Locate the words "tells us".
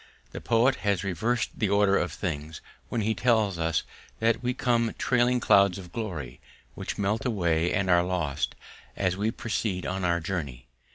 3.13-3.83